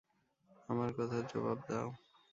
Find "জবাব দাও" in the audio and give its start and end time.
1.31-1.87